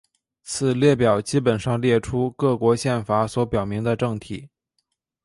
[0.41, 4.49] 此列表基本上列出各国宪法所表明的政体。